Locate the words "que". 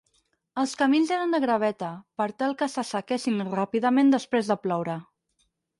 2.63-2.71